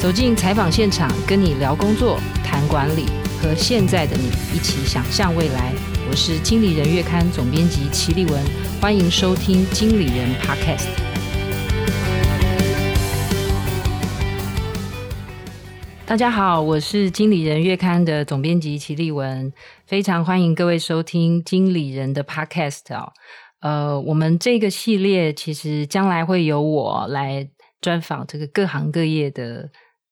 [0.00, 3.06] 走进采访现场，跟你聊工作、谈管理，
[3.42, 5.72] 和现在的你一起想象未来。
[6.08, 8.40] 我是经理人月刊总编辑齐立文，
[8.80, 10.86] 欢迎收听《经理人 Podcast》。
[16.06, 19.52] 大家好，我是经理人月刊的总编辑齐立文，
[19.84, 23.12] 非常欢迎各位收听经理人的 Podcast 哦。
[23.58, 27.48] 呃，我们这个系列其实将来会由我来
[27.80, 29.68] 专访这个各行各业的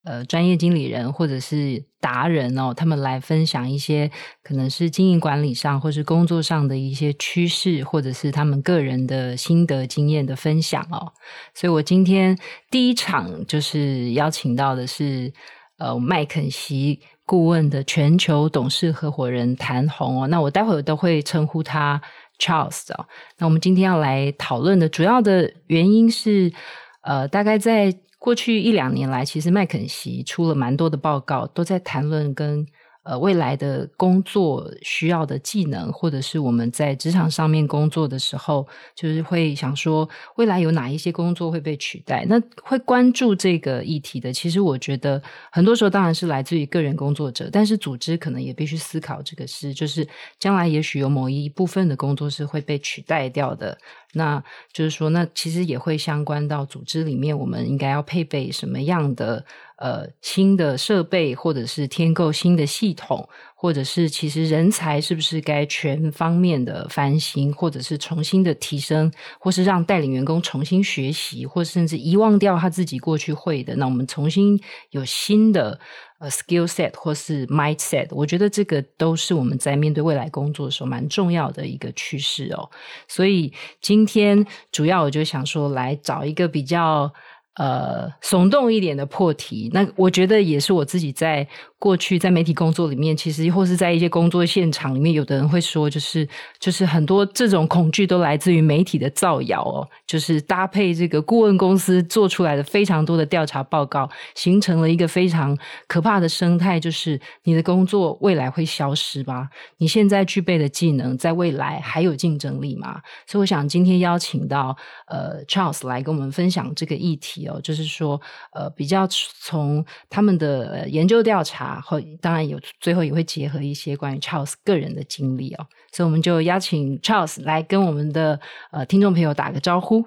[0.07, 4.09] 呃专业经理人或者是达人哦，他们来分享一些
[4.41, 11.11] 可能是经营管理上或是工作上的一些趋势，或者是他们个人的心得经验的分享哦。
[11.53, 12.37] 所以我今天
[12.71, 15.33] 第一场就是邀请到的是
[15.77, 22.01] 呃麦肯锡顾问的全球董事合伙人谭红哦，那我待会儿都会称呼他。
[22.39, 23.07] Charles 哦，
[23.39, 26.53] 那我们今天要来讨论的主要的原因是，
[27.01, 27.91] 呃，大概在
[28.27, 32.67] 过去一两年来，其实麦肯锡出了蛮多的报告，都在谈论跟。
[33.09, 42.25] 呃，未来的工作需要的技能，或者是我们在职场上面工作的时候，就是会想说，未来有哪一些工作会被取代？
[42.27, 50.05] 那会关注这个议题的，其实我觉得很多时候当然是来自于个人工作者，但是组织可能也必须思考这个事，就是
[50.37, 53.77] 将来也许有某一部分的工作是会被取代掉的。
[54.13, 59.45] 那就是说，那其实也会相关到组织里面，我们应该要配备什么样的
[59.77, 74.59] 呃新的设备，或者是添购新的系统，或者是其实人才是不是该全方面的翻新，或者是重新的提升，或是让带领员工重新学习，或甚至遗忘掉他自己过去会的，那我们重新
[74.91, 75.79] 有新的。
[76.19, 82.69] 呃，skill set 或是 mindset，我觉得这个都是我们在面对未来工作的时候蛮重要的一个趋势哦。
[83.07, 87.13] 所以今天主要我就想说，来找一个比较
[87.55, 89.69] 呃耸动一点的破题。
[89.71, 91.47] 那我觉得也是我自己在。
[91.79, 96.27] 过去在媒体工作里面，其实或是在一些工作现场里面，有的人会说，就是
[96.59, 105.55] 就是很多这种恐惧都来自于媒体的造谣哦，就是搭配这个顾问公司做出来的非常多的调查报告，形成了一个非常
[105.87, 109.47] 可怕的生态，就是你的工作未来会消失吗？
[109.77, 112.99] 你现在具备的技能，在未来还有竞争力吗？
[113.27, 118.19] 所以我想今天邀请到呃 Charles 来跟我们分享这个议题哦，就是说
[118.51, 121.66] 呃比较从他们的研究调查。
[121.73, 128.39] 然后当然有，最后也会结合一些关于 Charles 个人的经历哦，所以我们就邀请 Charles 来跟我们的
[128.71, 130.05] 呃听众朋友打个招呼。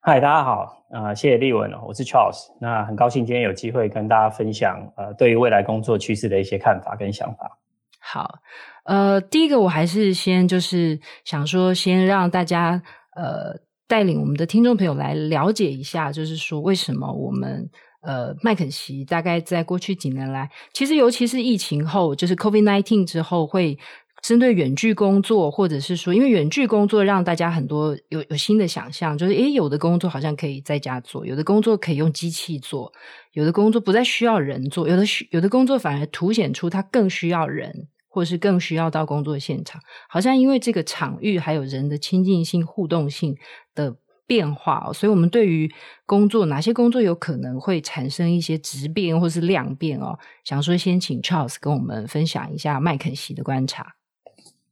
[0.00, 7.58] 嗨，大家好，呃，谢谢立文哦，我是 Charles，那很高兴今天有机会跟大家分享呃对于未来工作趋势的一些看法跟想法。
[7.98, 8.38] 好，
[8.84, 12.80] 呃，第一个我还是先就是想说，先让大家
[13.16, 13.58] 呃
[13.88, 17.68] 带领我们的听众朋友来了解一下，就是说为什么我们。
[18.06, 23.76] 呃，麦肯锡大概在过去几年来，其实尤其是疫情后，就是 COVID-19 之后，会
[24.22, 32.92] 针对远距工作，或者是说，因为远距工作让大家很多有有新的想象，就是诶，有的工作好像可以在家做，有的工作可以用机器做，
[33.32, 35.02] 有的工作不再需要人做，有的
[35.32, 43.36] 有的工作反而凸显出它更需要人，或是更需要到工作现场，好像因为这个场域还有人的亲近性、互动性
[43.74, 43.96] 的。
[44.26, 45.70] 变化哦，所以我们对于
[46.04, 50.18] 工作，哪些工作有可能会产生一些质变或是量变哦？
[50.42, 53.94] 想说先请 Charles 跟我们分享一下麦肯锡的观察。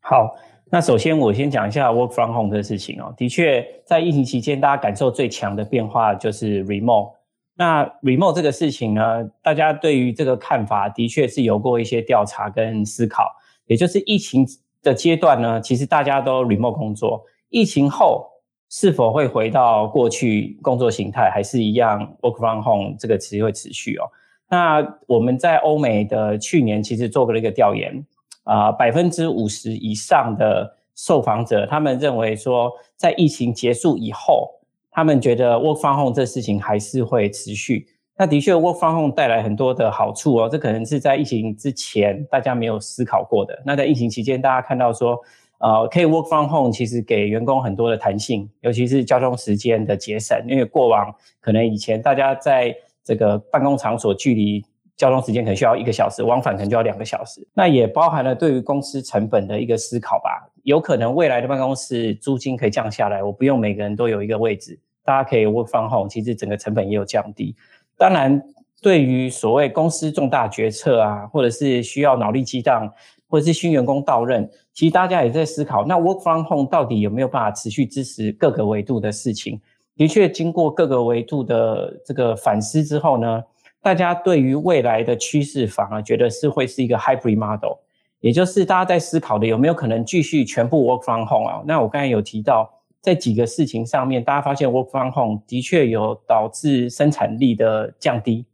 [0.00, 0.34] 好，
[0.70, 3.14] 那首先我先讲一下 Work from Home 的事情哦。
[3.16, 7.12] 的确，在疫情期间，大家感受最强的变化就是 Remote。
[7.54, 13.24] 那 Remote 这个事情呢，大家对于这个看法的确是有过一些调查跟思考。
[13.66, 14.44] 也就是疫情
[14.82, 18.33] 的阶段呢，其实大家都 Remote 工作，疫情后。
[18.76, 24.10] 是否会回到过去工作形态，还是一样 work from home 这个词会持续哦？
[24.50, 28.04] 那我们在欧美的去年其实做过了一个调研
[28.42, 34.50] 啊，百分之五十以上的受访者，他们认为说，在疫情结束以后，
[34.90, 37.86] 他们觉得 work from home 这事情还是会持续。
[38.18, 43.56] 那的确，work from home 带来很多的好处哦，这可能是在疫情之前大家没有思考过的。
[43.64, 45.16] 那在疫情期间，大家看到说。
[45.64, 50.38] 呃，可以 work from home，其实给员工很多的弹性，尤其是交通时间的节省。
[50.46, 54.62] 因为过往可能以前大家在这个办公场所距离
[54.94, 57.48] 交通时间可能需要一个小时，往返可能就要两个小时。
[57.54, 60.52] 那也包含了对于公司成本的一个思考吧。
[60.64, 67.56] 有可能未来的办公室租金可以降下来，我不用每个人都有一个位置，大家可以 work from home，其实整个成本也有降低。
[67.96, 68.38] 当然，
[68.82, 72.92] 对于所谓公司重大决策啊，或者是需要脑力激荡。
[73.26, 79.60] 或者是新员工到任，其实大家也在思考，那 work from home 到底有没有办法持续支持各个维度的事情？
[79.96, 83.40] 的确，经过各个维度的这个反思之后呢，
[83.80, 87.76] 大家对于未来的趋势反而觉得是会是一个 hybrid model，
[88.18, 91.62] 也就是大家在思考的有没有可能继续全部 work from home 啊？
[91.64, 92.68] 那我刚才有提到，
[93.00, 98.44] 在几个事情上面，大家发现 work from home 的确有导致生产力的降低，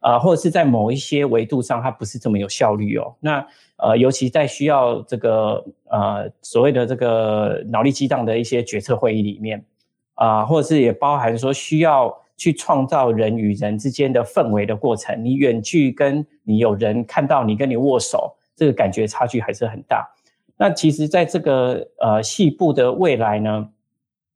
[0.00, 3.14] 呃，或者是在某一些维度上它不是这么有效率哦。
[3.20, 3.46] 那
[3.76, 9.64] 呃，尤其在需要这个呃所谓的这个脑力激荡的一些决策会议里面，
[10.14, 12.16] 啊、或者是也包含说需要。
[12.40, 20.08] 去创造人与人之间的氛围的过程，你远距跟你有人看到你跟你握手，这个感觉差距还是很大。
[20.56, 23.68] 那其实，在这个呃细部的未来呢，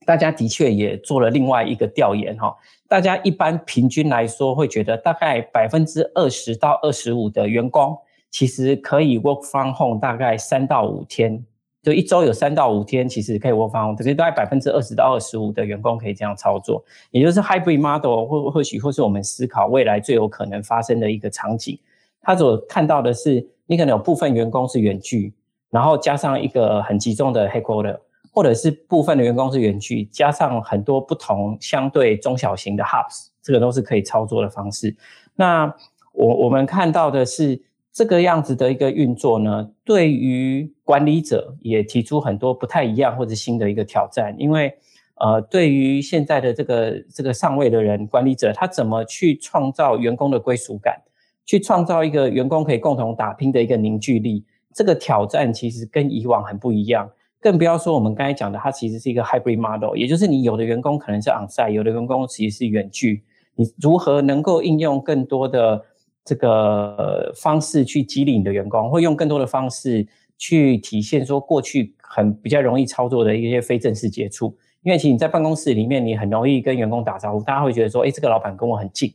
[0.07, 2.55] 大家的确也做了另外一个调研哈。
[2.89, 7.97] 大家一般平均来说会觉得，大概百分之二十到二十五的员工
[8.31, 11.45] 其实可以 work from home 大概三到五天。
[11.83, 21.77] 就一周有三到五天，其实可以 work from home，可是大概百分之二十到二十五的员工可以这样操作，也就是 hybrid model 或或许或是我们思考未来最有可能发生的一个场景。
[22.21, 25.33] 他所看到的是，你可能有部分员工是远距，
[25.71, 27.99] 然后加上一个很集中的 headquarter，
[28.33, 34.97] 或者是部分的员工是远距，加上很多不同相对中小型的 hubs，这个都是可以操作的方式。
[35.37, 35.73] 那
[36.13, 37.63] 我我们看到的是。
[37.95, 44.35] 这个样子的一个运作呢，对于管理者也提出很多不太一样或者新的一个挑战。
[44.39, 44.75] 因为，
[45.17, 51.03] 呃，对于现在的这个这个上位的人，管理者他怎么去创造员工的归属感，
[51.45, 57.11] 去创造一个员工可以共同打拼的一个凝聚力，这个挑战其实跟以往很不一样。
[57.43, 63.25] 更不要说我们刚才讲的，它其实是一个 hybrid model，也就是你有的员工可能是 onsite，有的员工其实是远距，
[63.57, 65.85] 你如何能够应用更多的
[66.25, 70.07] 这个方式去激励你的员工，会用更多的方式
[70.39, 74.57] 去体现说过去很比较容易操作的一些非正式接触。
[74.85, 79.13] 因为其实你在办公室里面，你很容易跟员工打招呼，大家会觉得说，哎，这个老板跟我很近。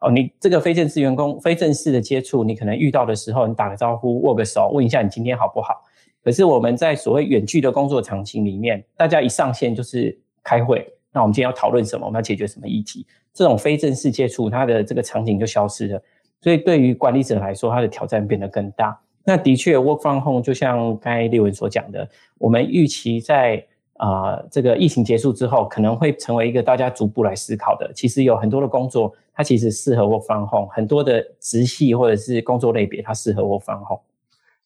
[0.00, 5.84] 哦，你这个非正式员工、非正式的接触，你可能遇到的时候，你打个招呼、握个手，问一下你今天好不好。
[6.22, 12.06] 可是我们在所谓远距的工作场景里面，大家一上线就是开会，那我们今天要讨论什么？
[12.06, 13.06] 我们要解决什么议题？
[13.32, 16.02] 这种非正式接触，它的这个场景就消失了。
[16.42, 18.98] 所以对于管理者来说，他的挑战变得更大。
[19.24, 22.08] 那的确，work from home 就像刚才立文所讲的，
[22.38, 23.62] 我们预期在
[23.98, 27.92] 啊、呃、这个疫情结束之后，可能会成为一个大家逐步来思考的。
[27.94, 34.02] 其实有很多的工作，它其实适合 work from home，很多的职系或者是工作类别，它适合 work from home。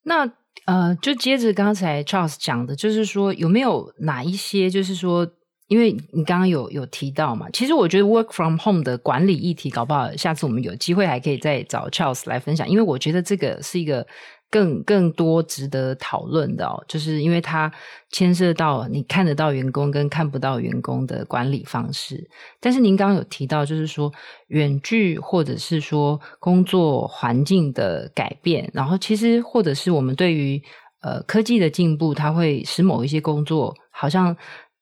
[0.05, 0.33] 那
[0.67, 5.27] 呃，就接着刚才 Charles 讲的，就是说有没有哪一些，就是说。
[5.67, 12.69] 因为你刚刚有有提到嘛，其实我觉得 work from home 的管理议题，搞不好下次我们有机会还可以再找 Charles 来分享。
[12.69, 14.07] 因为我觉得这个是一个
[14.55, 17.73] 更更多值得讨论的哦，就是因为它
[18.13, 22.25] 牵涉到你看得到员工跟看不到员工的管理方式。
[22.61, 24.13] 但是您刚刚有提到，就是说
[24.47, 30.63] 远距或者是说工作环境的改变，然后其实或者是我们对于
[31.03, 34.37] 呃科技的进步，它会使某一些工作好像。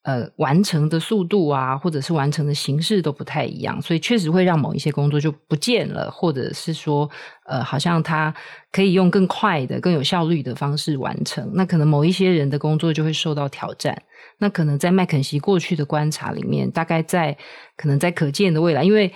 [0.04, 7.08] 呃，完成的速度啊，或者是完成的形式都不太一样，所以确实会让某一些工作就不见了，或者是说，
[7.46, 8.34] 呃，好像它
[8.72, 11.49] 可以用更快的、更有效率的方式完成。
[11.54, 13.96] 那可能某一些人的工作就会受到挑战。
[14.38, 17.37] 那可能在麦肯锡过去的观察里面，大概在
[17.76, 19.12] 可能在可见的未来，因为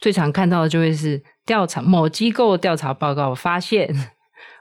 [0.00, 3.94] 最常看到的就会是调查某机构调查报告发现。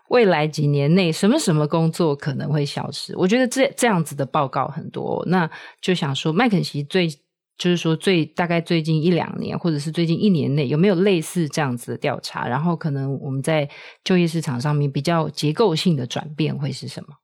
[0.10, 3.18] 未来几年内，什么什么工作可能会消失？
[3.18, 5.50] 我觉得这这样子的报告很多，那
[5.82, 7.10] 就想说，麦肯锡最
[7.58, 12.48] 就是说最大概最近一两年，或者是最近一年内，有没有类似这样子的调查？
[12.48, 13.68] 然后可能我们在
[14.04, 17.16] 就业市场上面比较结构性的转变会是什么？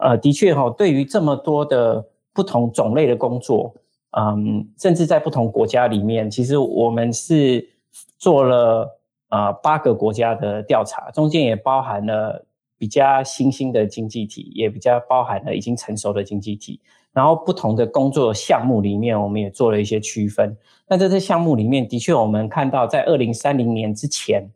[0.00, 3.74] 呃，的确哈、哦，对于这么多的不同种类的工作，
[4.18, 7.70] 嗯，甚至在不同国家里面，其实我们是
[8.18, 8.98] 做了。
[9.32, 12.44] 啊，八个国家的调查，中间也包含了
[12.76, 16.78] 比较新兴的经济体，也比较包含了已经成熟的经济体。
[17.14, 20.54] 然后不同的工作项目里面，我们也做了一些区分。
[20.86, 24.46] 那在这项目里面，的确我们看到，在二零三零年之前，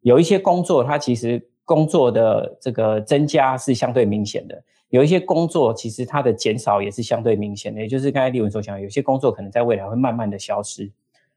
[0.00, 4.56] 有一些工作它其实工作的这个增加是相对明显的；
[4.88, 7.82] 有一些工作其实它的减少也是相对明显的。
[7.82, 10.90] 也就是刚才立文所讲，有些工作可能在未来会慢慢的消失。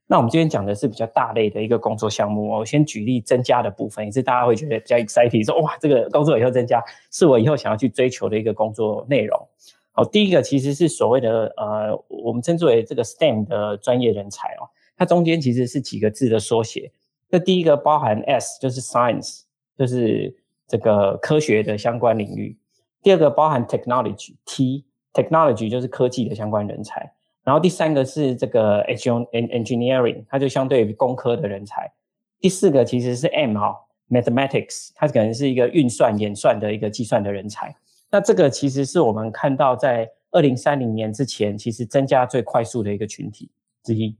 [0.07, 2.47] 那我们今天讲的是比较大类的一个工作项目。
[2.47, 6.79] 我先举例增加的部分，也是大家会觉得比较 exciting，说哇，这个工作以后增加，
[7.11, 9.47] 是我以后想要去追求的一个工作内容。
[9.93, 16.91] 好，第一个其实是所谓的呃，我们称之为这个 STEM 的专业人才哦，它中间其实是几个字的缩写。
[17.29, 19.41] 那第一个包含 S，就是 Science，
[19.75, 20.35] 就是
[20.67, 22.55] 这个科学的相关领域。
[23.01, 27.14] 第二个包含 Technology，T，Technology 就是科技的相关人才。
[27.45, 31.89] 然后第三个是这个 engineering，它就相对于工科的人才。
[32.39, 33.75] 第四个其实是 M 哈
[34.09, 37.73] ，mathematics，它可能是一个运算、演算的一个计算的人才。
[38.09, 43.51] 那这个其实是我们看到在二零三零年之前，其实增加最快速的一个群体
[43.83, 44.17] 之一。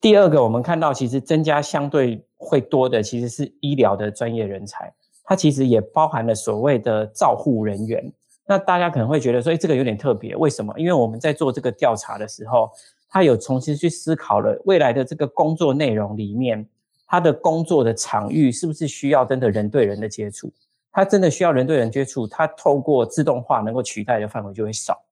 [0.00, 4.92] 第二个，我们看到其实增加相对会多的，其实是医疗的专业人才，
[5.24, 8.12] 它其实也包含了所谓的照护人员。
[8.46, 10.74] 那大家可能会觉得说，哎，这个有点特别，为什么？
[10.78, 12.70] 因为我们在做这个调查的时候，
[13.08, 16.66] 他有重新去思考了未来的这个工作内容里面，
[17.06, 20.52] 他的工作的场域是不是需要真的人对人的接触？
[20.92, 25.02] 他真的需要人对人接触，他透过自动化能够取代的范围就会少。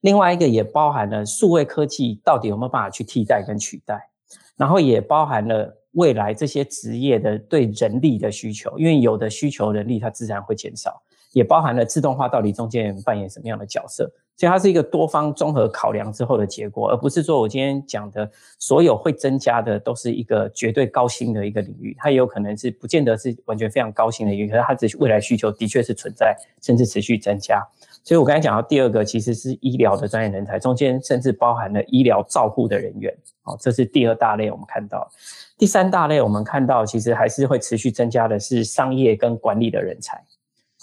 [0.00, 4.08] 另外一个也包含了数位科技到底有没有办法去替代跟取代，
[4.56, 11.02] 然后也包含了未来这些职业的对人力的需求，因为有的需求人力它自然会减少，
[11.34, 27.60] 也包含了自动化到底中间扮演什么样的角色，所以它是一个多方综合考量之后的结果，而不是说我今天讲的所有会增加的都是一个绝对高薪的一个领域，它也有可能是不见得是完全非常高薪的领域，可是它只是未来需求的确是存在，甚至持续增加。
[28.04, 33.12] 所以我刚才讲到第二个，其实是医疗的专业人才，中间甚至包含了医疗照护的人员，
[33.44, 34.50] 哦，这是第二大类。
[34.50, 35.10] 我们看到
[35.58, 40.22] 第三大类，我们看到其实还是会持续增加的是商业跟管理的人才。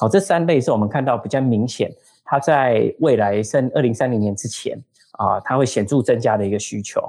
[0.01, 1.91] 好，这三类是我们看到比较明显，
[2.25, 4.75] 它在未来甚二零三零年之前
[5.11, 6.99] 啊，它会显著增加的一个需求。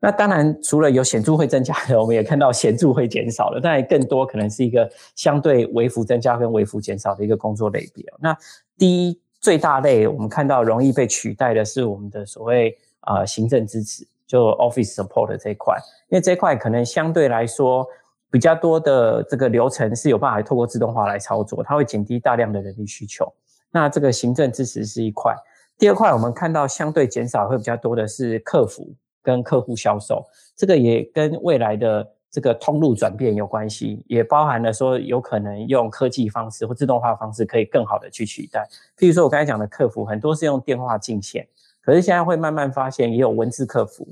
[0.00, 8.04] 那当然，除了有显著会增加的，我们也看到显著会减少的，当然更多可能是一个相对微幅增加跟微幅减少的一个工作类别。
[8.18, 8.36] 那
[8.76, 9.20] 第一。
[9.40, 17.86] 最大类，我们看到容易被取代的是我们的所谓啊、行政支持，就 Office Support 这一块，因为这一块可能相对来说
[18.30, 23.32] 比较多的这个流程是有办法透过自动化来操作，它会减低大量的人力需求。
[23.70, 25.34] 那这个行政支持是一块，
[25.78, 30.24] 第二块我们看到相对减少会比较多的是客服跟客户销售，
[30.56, 32.08] 这个也跟未来的。
[32.30, 38.68] 这个通路转变有关系，也包含了说有可能用科技方式或自动化方式可以更好的去取代。
[38.98, 41.48] 譬如说我刚才讲的客服，很多是用电话进线，
[41.80, 44.06] 可是现在会慢慢发现也有文字客服，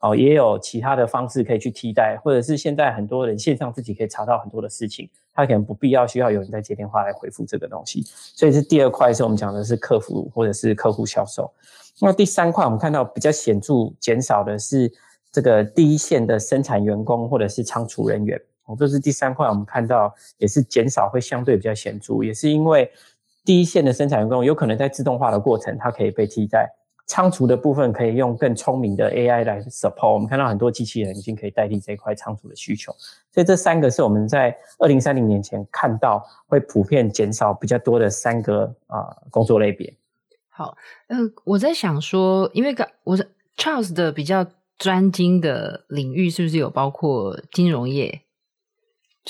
[0.00, 8.02] 哦，也有其他的方式可以去替代，或者是现在很多人线上自己可以查到很多的事情，他可能不必要需要有人在接电话来回复这个东西。
[8.06, 11.52] 所以是第二块是我们讲的是客服或者是客户销售。
[12.00, 14.92] 那第三块我们看到比较显著减少的是。
[15.32, 22.90] 这个第一线的生产员工或者是仓储人员，哦，这是第三块，我们看到也是减少，会相对比较显著，也是因为
[23.44, 26.68] 第一线的生产员工有可能在自动化的过程，它可以被替代，
[27.10, 30.12] 仓储的部分可以用更聪明的 AI 来 support。
[30.12, 32.92] 我们看到很多机器人已经可以代替这一块仓储的需求，
[33.32, 39.92] 所以这三个是我们在二零三零年前看到会普遍减少比较多的三个啊、工作类别。
[40.48, 40.76] 好，
[41.08, 44.46] 呃，我在想说，因为刚我是 Charles 的比较。
[44.80, 48.22] 专精的领域是不是有包括金融业？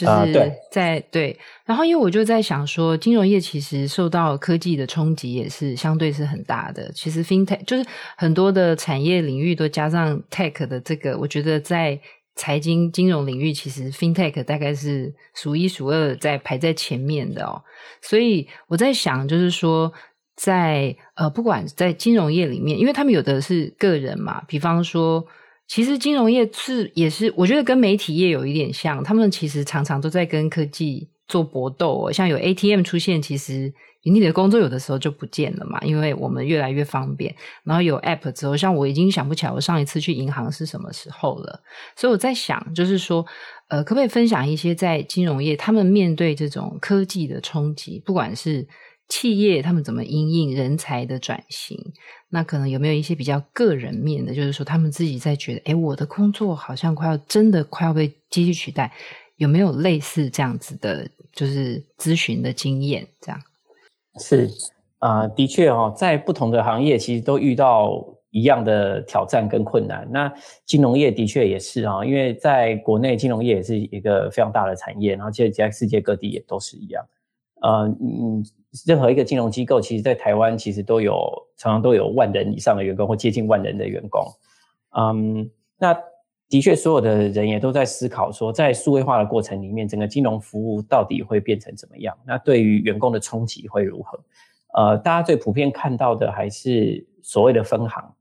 [0.01, 0.33] 就是
[0.71, 6.91] 在、呃、对，对，然后因为我就在想说，金融业其实受到科技的冲击也是相对是很大的。
[6.93, 7.85] 其实 FinTech 就是
[8.17, 12.01] 很多的产业领域都加上 Tech 的这个，我觉得在
[12.35, 17.63] 财经金融领域，其实 FinTech 大概是数一数二在排在前面的哦。
[18.01, 19.93] 所以我在想，就是说。
[20.37, 25.23] 在呃，不管在金融业里面，因为他们有的是个人嘛，比方说，
[25.71, 32.11] 其实金融业是也是，我觉得跟媒体业有一点像，他们其实常常都在跟科技做搏斗。
[32.11, 33.73] 像有 ATM 出现，其实
[34.03, 37.33] 你的工作有的时候就不见了嘛，因为我们越来越方便。
[37.63, 41.63] 然后有 App 之后，像我已经想不起来我上一次去银行是什么时候了，
[41.95, 43.25] 所以我在想，就是说，
[43.69, 48.67] 呃，可不可以分享一些在金融业他们面对这种科技的冲击，不管是。
[49.13, 51.77] 企业他们怎么因应人才的转型？
[52.33, 58.93] 那可能有没有一些比较个人面的，就是说他们自己在觉得，诶，我的工作好像快要真的快要被机器取代，
[59.37, 63.07] 有没有类似这样子的，就是咨询的经验？
[63.21, 63.41] 这样
[64.21, 64.49] 是
[65.01, 67.91] 啊、的确哦，在不同的行业其实都遇到
[68.31, 70.07] 一样的挑战跟困难。
[70.13, 70.33] 那
[70.67, 77.05] 金融业的确也是啊，因为在国内金融业也是一个非常大的产业，然后其实在世界各地也都是一样。
[77.61, 78.45] 呃，嗯。
[78.87, 81.17] 任何一个金融机构，其实，在台湾其实都有
[81.57, 84.23] 常常都有万人以上的员工，或接近万人的员工。
[84.97, 85.93] 嗯，那
[86.49, 92.17] 的确，所有的人也都在思考说，在数位化的过程里面，整个金融服务到底会变成怎么样？
[92.25, 94.21] 那对于员工的冲击会如何？
[94.75, 98.15] 呃，大家最普遍看到的还是所谓的分行，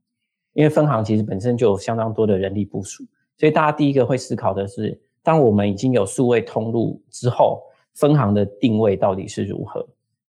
[0.54, 3.04] 因为分行其实本身就有相当多的人力部署，
[3.38, 7.62] 所以大家第一个会思考的是，当我们已经有数位通路之后，
[7.94, 9.86] 分行的定位到底是如何？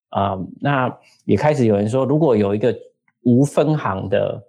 [0.09, 2.77] 啊、那也开始有人说，如果有一个
[3.23, 4.43] 无分行的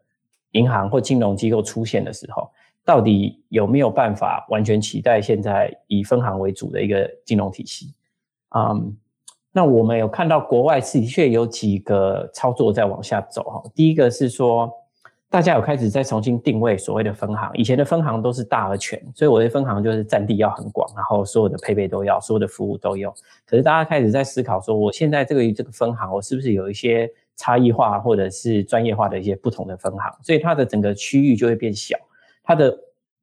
[0.52, 2.50] 银行或金融机构出现的时候，
[2.84, 7.94] 到底有没有办法完全取代现在以分行为主的一个金融体系？
[8.56, 8.96] 嗯，
[9.52, 13.62] 那我们有看到国外是的确有几个操作在往下走哈。
[13.72, 14.68] 第一个是说，
[15.32, 23.10] 大家有开始在重新定位所谓的分行，以前的分行都是大而全，所以我的分行就是占地要很广，然后所有的配备都要，所有的服务都有。
[23.46, 30.14] 可是大家开始在思考说，我现在这个这个分行，我是不是有一些差异化或者是专业化的一些不同的分行？
[30.22, 31.96] 所以它的整个区域就会变小，
[32.44, 32.78] 它的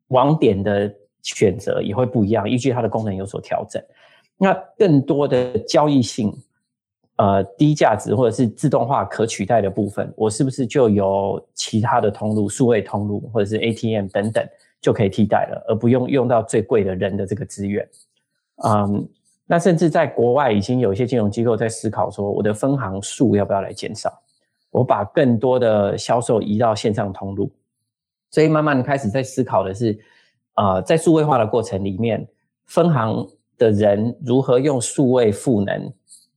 [0.07, 3.79] 网点的选择也会不一样，依据它的功能有所调整。
[4.35, 6.35] 那更多的交易性，
[7.19, 14.41] 呃，低价值或者是自动化可取代的部分，我是不是就有其他的通路、数位通路或者是 ATM 等等
[14.79, 17.85] 就可以替代了，而不用用到最贵的人的这个资源？
[18.63, 19.05] 嗯，
[19.45, 24.09] 那甚至在国外已经有一些金融机构在思考说，我的分行数要不要来减少？
[24.71, 27.51] 我把更多的销售移到线上通路，
[28.31, 29.99] 所以慢慢开始在思考的是，
[30.55, 32.25] 呃，在数位化的过程里面，
[32.65, 35.91] 分行的人如何用数位赋能，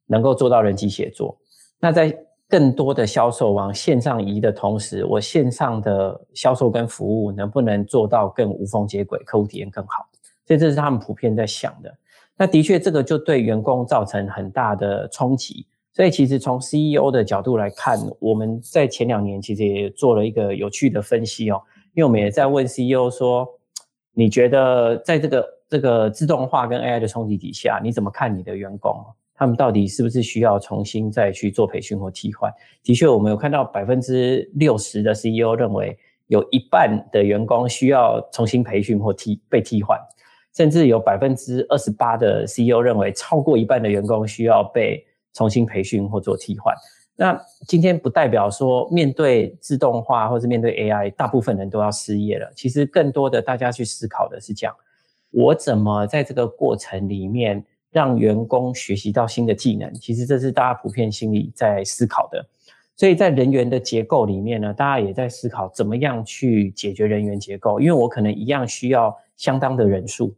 [0.07, 1.37] 能够做到人机协作。
[1.79, 2.17] 那在
[2.49, 10.07] 更多的销售往线上移的同时，我线上的销售跟服务能不能做到更无缝接轨，客户体验更好？
[10.47, 11.93] 所以这是他们普遍在想的。
[12.37, 15.67] 那的确，这个就对员工造成很大的冲击。
[15.95, 21.63] 所以其实从 CEO 的角度来看，我们在前两年其实也做了一个有趣的分析哦，
[21.95, 23.47] 因为我们也在问 CEO 说，
[24.13, 29.05] 你觉得在这个这个自动化跟 AI 的冲击底下，你怎么看你的员工？
[29.43, 32.49] 他们到底是不是需要重新再去做培训或替换？
[32.81, 39.99] 的确，我们有看到百分之六十的 CEO 认为有一半的员工需要重新培训或替被替换，
[40.55, 46.73] 甚至有百分之二十八的 CEO 认为超过一半的员工需要被重新培训或做替换。
[47.17, 52.49] 那今天不代表说面对自动化或是面对 AI，大部分人都要失业了。
[52.55, 54.73] 其实更多的大家去思考的是讲：
[55.33, 57.65] 我怎么在这个过程里面？
[57.93, 62.45] 让员工学习到新的技能，其实这是大家普遍心里在思考的。
[62.97, 67.79] 所以在人员的结构里面呢，大家也在思考怎么样去解决人员结构。
[67.79, 70.35] 因为我可能一样需要相当的人数。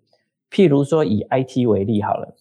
[0.51, 2.35] 譬如说以 IT 为例好了，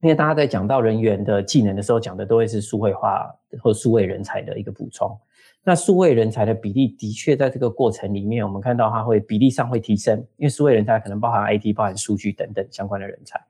[0.00, 5.16] 因为大家在讲到人员的技能的时候，讲的都会是数位化或数位人才的一个补充。
[5.64, 13.40] 那数位人才的比例的确在这个过程里面，我们看到它会比例上会提升，因为数位人才可能包含 IT、包含数据等等相关的人才。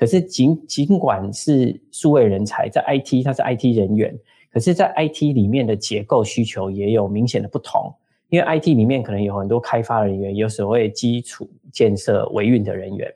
[0.00, 4.18] 可是尽尽管是数位人才，在 IT 它是 IT 人员，
[4.50, 7.94] 可是，在 IT 里面的结构需求也有明显的不同。
[8.30, 13.12] 因为 IT 里面可能有很多开发人员，有所谓基础建设维运的人员。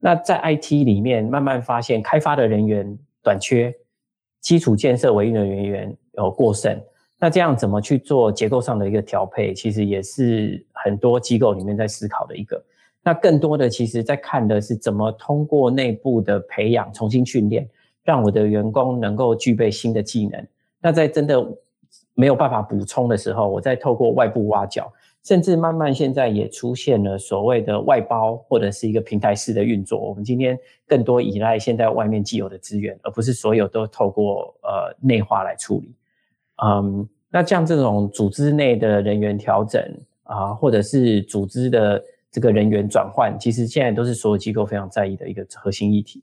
[0.00, 3.72] 那在 IT 里面，慢慢发现开发的人员短缺，
[4.40, 6.76] 基础建设维运的人员有过剩。
[7.16, 12.60] 那这样怎么去做结构上的一个调配，其实也是很多机构里面在思考的一个。
[13.06, 17.68] 那更多的，其实在看的是怎么通过内部的培养、重新训练，
[18.02, 20.46] 让我的员工能够具备新的技能。
[20.80, 21.46] 那在真的
[22.14, 24.90] 没有办法补充的时候，我再透过外部挖角，
[25.22, 29.98] 甚至慢慢现在也出现了所谓的外包或者是一个平台式的运作。
[30.00, 35.94] 我们今天更多依赖现在外面既有的资源，而不是所有都透过呃内化来处理。
[36.64, 39.82] 嗯，那像这种组织内的人员调整
[40.22, 42.02] 啊，或者是组织的。
[42.34, 46.20] 这个人员转换，其实现在都是所有机构非常在意的一个核心议题。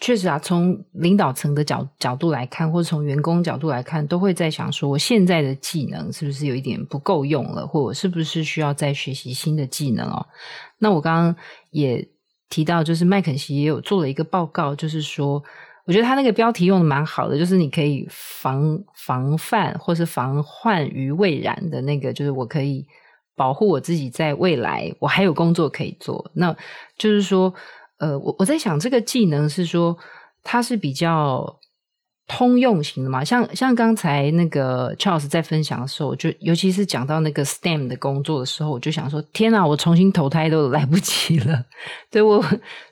[0.00, 10.26] 确实啊，从领导层的角角度来看，或者从员工角度来看，都会在想说，我现在的技能是不是有一点不够用了，或者是不是需要再学习新的技能哦？
[10.78, 11.36] 那我刚刚
[11.70, 12.04] 也
[12.48, 15.40] 提到，就是麦肯锡也有做了一个报告，就是说，
[15.84, 22.84] 我觉得他那个标题用的蛮好的，就是你可以防防范或是防患于未然的那个，就是我可以。
[23.36, 26.30] 保护我自己，在未来我还有工作可以做。
[26.34, 26.54] 那
[26.96, 27.52] 就是说，
[27.98, 29.96] 呃，我我在想，这个技能是说
[30.42, 31.58] 它是比较
[32.26, 33.22] 通用型的嘛？
[33.22, 41.64] 像像刚才那个 Charles 在分享的时候，就尤其是讲到那个 STEM 的工作的时候，我就想说，天哪，我重新投胎都来不及了。
[42.10, 42.42] 对，我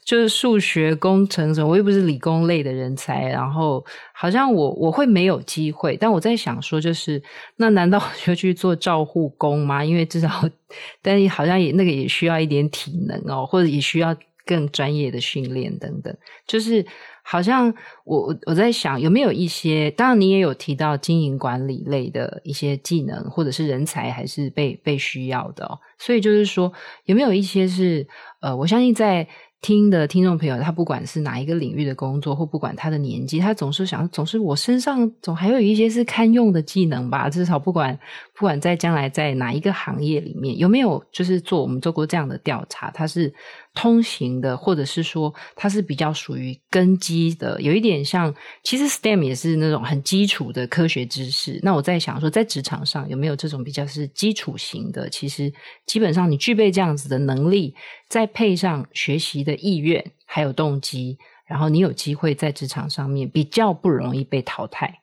[0.04, 5.96] 就是数学、工程什么，我又不是理工类的人才，然后好像我我会没有机会。
[5.96, 7.22] 但我在想说，就是
[7.56, 9.82] 那难道就去做照护工吗？
[9.82, 10.28] 因为至少，
[11.00, 14.14] 但好像也那个也需要一点体能哦，或者也需要
[14.44, 16.14] 更专业的训练等等，
[16.46, 16.84] 就是。
[17.22, 17.72] 好像
[18.04, 26.72] 我我在想有没有一些，当然你也有提到经营管理类的一些技能或者是人才还是被被需要的，所以就是说
[27.04, 28.06] 有没有一些是
[28.40, 29.26] 呃，我相信在
[29.60, 37.96] 听的听众朋友，他不管是哪一个领域的工作或不管他的年纪，他总是想总是我身上总还有一些是堪用的技能吧，至少不管
[38.42, 43.32] 不管在将来在哪一个行业里面，有没有就是做我们做过这样的调查，它是
[43.72, 51.60] 通行的，或者是说它是比较属于根基的，有一点像，其实 STEM 也是那种很基础的科学知识。
[51.62, 55.08] 那我在想说，在职场上有没有这种比较是基础型的？
[55.08, 55.52] 其实
[55.86, 57.76] 基本上你具备这样子的能力，
[58.08, 65.01] 再配上学习的意愿还有动机，然后你有机会在职场上面比较不容易被淘汰。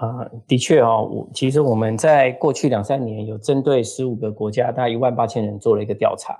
[0.00, 6.38] 啊、的确哦，我其实我们在过去两三年有针对十五个国家，大概一万八千人做了一个调查。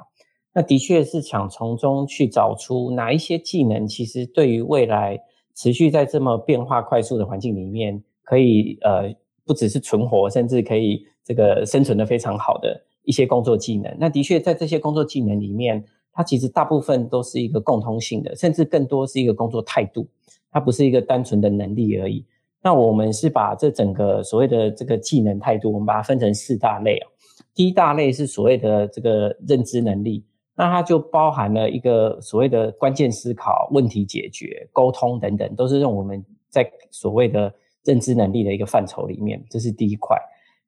[0.54, 5.20] 那的确是想从中去找出哪一些技能，其实对于未来
[5.54, 13.94] 持续在这么变化快速的环境里面，可以呃不只是存活，甚至可以这个生存得非常好的一些工作技能。
[13.98, 20.08] 那的确在这些工作技能里面，它其实大部分都是一个共通性的，甚至更多是一个工作态度，
[20.50, 22.24] 它不是一个单纯的能力而已。
[22.62, 27.08] 那我们是把这整个所谓的这个技能态度，我们把它分成四大类啊。
[27.54, 37.52] 第一大类是所谓的这个认知能力，那它就包含了一个所谓的关键思考、问题解决、沟通等等，都是让我们在所谓的
[37.84, 39.42] 认知能力的一个范畴里面。
[39.48, 40.16] 这是第一块。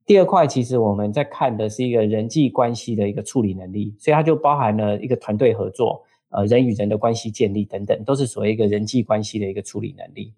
[0.05, 10.35] 第二块其实我们在看的是一个人际关系的一个处理能力，所以它就包含了一个团队合作、呃人与人的关系建立等等，都是所谓一个人际关系的一个处理能力。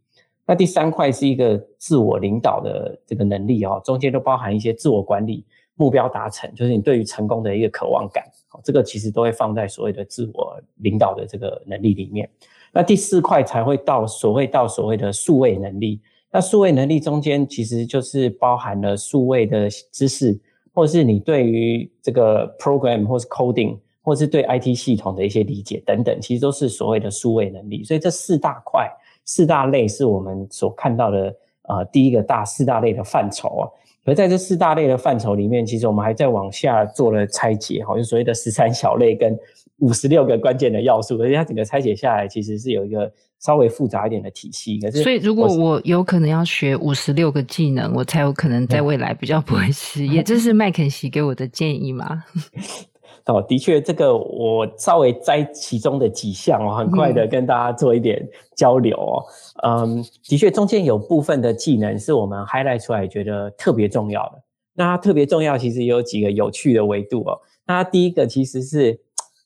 [0.46, 5.42] 那第三块是一个自我领导的这个能力哦，中间都包含一些自我管理、
[5.74, 8.22] 目标达成，就是你对于成功的一个渴望感，
[8.62, 12.28] 这个其实都会放在所谓的自我领导的这个能力里面。
[12.72, 16.02] 那第四块才会到所谓到所谓的数位能力。
[16.30, 20.38] 那数位能力中间其实就是包含了数位的知识，
[20.74, 27.82] 或是你对于这个 program 或是 coding，或是对 IT 系统的一些理解等等，其实都是所谓的数位能力。
[27.82, 28.90] 所以这四大块。
[29.24, 33.68] 四大类是我们所看到的，呃，第一个大四大类的范畴啊。
[34.06, 39.34] 而在这四大类的范畴里面，其实我们还在往下做了拆解，好，就所谓的十三小类跟
[39.78, 41.16] 五十六个关键的要素。
[41.16, 43.10] 而且它整个拆解下来，其实是有一个
[43.40, 44.78] 稍微复杂一点的体系。
[44.78, 50.20] 可是，所以如果我有可能要学五十六个技能，我才有可能在未来比较不会失业。
[50.24, 52.24] 这是麦肯锡给我的建议吗？
[53.26, 58.22] 哦，的确，这个我稍微摘其中的几项哦，很快的跟大家做一点
[58.54, 59.24] 交流哦。
[59.62, 64.42] 嗯，的确，中间有部分的技能是我们 highlight 出来觉得特别重要的。
[64.74, 67.40] 那它特别重要，其实有几个有趣的维度哦。
[67.66, 69.00] 那它第一个其实是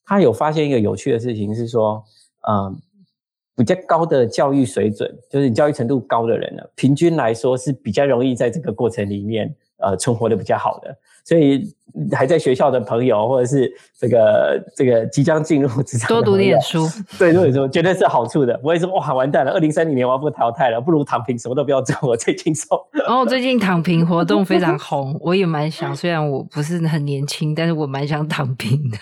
[0.04, 2.02] 他有发现一个有趣的事情是说，
[2.48, 2.76] 嗯，
[3.54, 9.54] 比较高的教育水准，就是你教育程度高的人呢，平均来说是比较容易在这个过程里面。
[9.80, 10.92] 呃，存活的比较好的，
[11.28, 11.62] 所以
[12.12, 16.86] 还在学校的朋友，或者是这个这个即将进入职场，多读点书，
[17.18, 18.56] 对，多读点书绝对是好处的。
[18.56, 22.78] 不会说哇，完蛋了，二零三零年我要被淘汰了，不如躺平，什么都不要做，我最轻松。
[23.06, 28.98] 哦， 最近躺平活动非常红，我也蛮想，虽然我不是很年轻，但是我蛮想躺平的。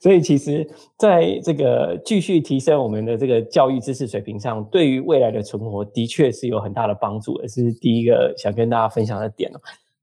[0.00, 0.64] 所以，其实
[0.96, 7.48] 在这个继续提升我们的这个教育知识水平上，对于未来的存活，的确是有很大的帮助也。
[7.48, 9.50] 是第一个想跟大家分享的点。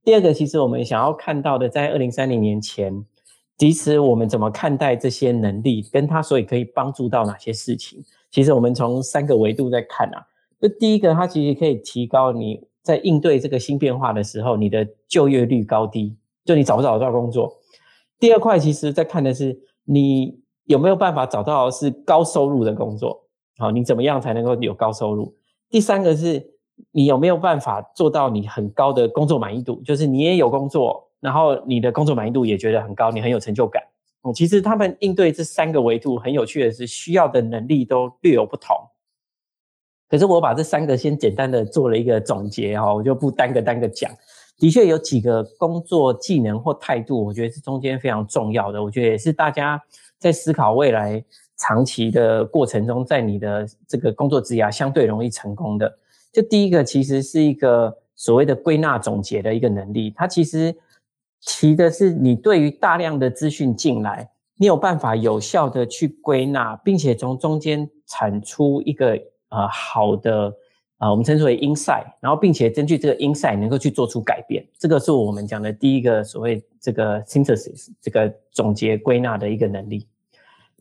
[0.05, 3.03] 第二个，其实我们想要看到的，在二零三零年前，
[3.57, 8.01] 其实我们怎么看待这些能力，跟它所以可以帮助到哪些事情？
[8.31, 10.23] 其实我们从三个维度在看啊。
[10.61, 16.15] 就第一个，它其实可以提高你在应对这个新变化的时候，你的就业率高低，
[16.45, 17.51] 就你找不找得到工作。
[18.19, 19.59] 第二块，其实在看的是。
[19.87, 23.27] 你有没有办法找到是高收入的工作？
[23.59, 25.31] 好，你怎么样才能够有高收入？
[25.69, 26.54] 第三个是，
[26.91, 29.81] 你有没有办法做到你很高的工作满意度？
[29.83, 33.83] 就是你也有工作，然后你的工作满意度也觉得很高，你很有成就感。
[34.23, 38.75] 嗯，其实他们应对这三个维度很有趣的是，需要的能力都略有不同。
[40.07, 44.11] 可是我把这三个先简单的做了一个总结哈，我就不单个单个讲。
[44.57, 48.81] 的确有几个工作技能或态度，我觉得是中间非常重要的。
[48.81, 49.81] 我觉得也是大家
[50.17, 51.21] 在思考未来
[51.57, 55.97] 长期的过程中，在你的这个工作职涯相对容易成功的。
[56.35, 60.11] 就第一个，其实是一个所谓的归纳总结的一个能力。
[60.13, 60.75] 它其实
[61.45, 69.17] 提的是你对于大量的资讯进来，你有办法有效的去归纳，并且从中间产出一个
[69.49, 70.53] 呃好的。
[70.97, 80.07] 啊，我们称之为 insight，然后并且根据这个 insight 能够去做出改变，这个是我们讲的第一个所谓这个 synthesis 这个总结归纳的一个能力。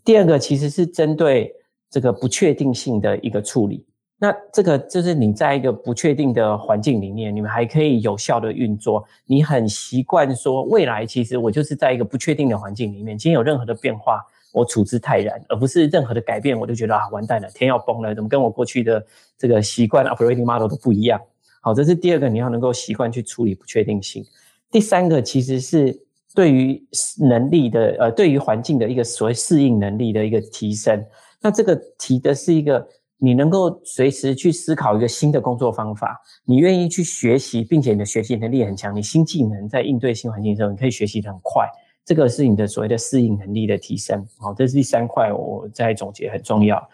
[0.05, 1.53] 第二个其实是针对
[1.91, 3.85] 这个不确定性的一个处理。
[4.25, 9.05] 那这个就是你在一个不确定的环境里面，你们还可以有效的运作。
[9.27, 14.25] 你很习惯说未来其实我就是在一个不确定的环境里面，今天有任何的变化。
[14.51, 19.05] 我处之泰然，而不是任何的改变，我就觉得啊，完蛋了，天要崩了，怎么跟我过去的
[19.37, 21.21] 这个习惯 operating model 都不一样
[21.61, 24.25] 好，这是第二个，你要能够习惯去处理不确定性。
[24.71, 25.95] 第三个其实是
[26.35, 26.83] 对于
[27.29, 31.05] 能力的，呃，对于环境的一个所谓适应能力的一个提升。
[31.43, 32.87] 那这个提的是一个
[33.25, 41.67] 你能够随时去思考一个新的工作方法，你愿意去学习，并且你的学习能力很强，你新技能在应对新环境的时候，你可以学习得很快。
[42.05, 44.23] 这个是你的所谓的适应能力的提升。
[44.39, 46.87] 好，这是第三块，我再总结很重要。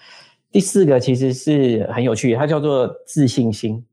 [0.53, 3.85] 第四个其实是很有趣，它叫做自信心。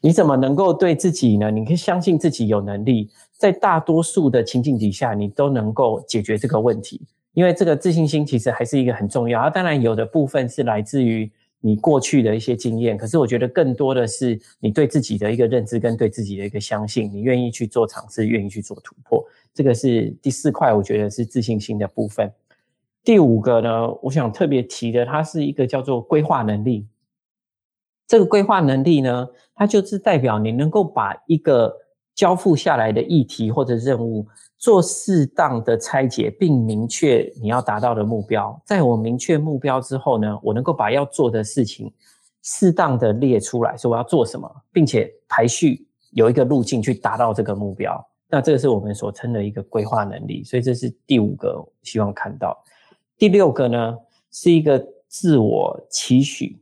[0.00, 1.50] 你怎么能够对自己呢？
[1.50, 7.00] 你可以相信自己有能力，在大多数的情境底下，你都能够解决这个问题。
[7.32, 9.40] 因为这个自信心其实还是一个很重要。
[9.40, 11.28] 啊，当然有的部分是来自于
[11.66, 19.24] 你过去的一些经验，可是我觉得更多的是你对自己的一个认知跟对自己的一个相信，你愿意去做尝试，愿意去做突破。
[19.54, 22.30] 这个是第四块，我觉得是自信心的部分。
[23.02, 26.86] 第五个呢，我想特别提的，它是一个叫做规划能力。
[28.06, 31.74] 这个规划能力呢，它就是代表你能够把一个
[32.14, 38.60] 交付下来的议题或者任务做适当的拆解，并明确你要达到的目标。
[38.64, 41.92] 在我明确目标之后呢，我能够把要做的事情
[42.42, 48.02] 适当的列出来，说我要做什么，并且排序有一个路径去达到这个目标。
[48.28, 50.42] 那这个是我们所称的一个规划能力。
[50.44, 52.56] 所以这是第五个，希望看到。
[53.18, 53.98] 第六个呢，
[54.30, 56.58] 是一个自我期许。